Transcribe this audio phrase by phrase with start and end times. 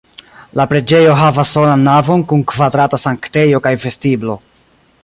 [0.59, 4.43] La preĝejo havas solan navon kun kvadrata sanktejo kaj vestiblo.